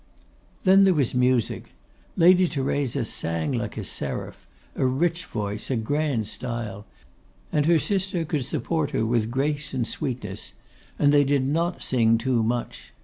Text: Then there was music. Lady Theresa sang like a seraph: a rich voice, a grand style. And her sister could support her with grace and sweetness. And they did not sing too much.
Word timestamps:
Then 0.63 0.83
there 0.83 0.95
was 0.95 1.13
music. 1.13 1.73
Lady 2.17 2.47
Theresa 2.47 3.05
sang 3.05 3.51
like 3.51 3.77
a 3.77 3.83
seraph: 3.83 4.47
a 4.75 4.83
rich 4.83 5.25
voice, 5.25 5.69
a 5.69 5.75
grand 5.75 6.27
style. 6.27 6.87
And 7.51 7.67
her 7.67 7.77
sister 7.77 8.25
could 8.25 8.43
support 8.45 8.89
her 8.97 9.05
with 9.05 9.29
grace 9.29 9.75
and 9.75 9.87
sweetness. 9.87 10.53
And 10.97 11.13
they 11.13 11.23
did 11.23 11.47
not 11.47 11.83
sing 11.83 12.17
too 12.17 12.41
much. 12.41 12.93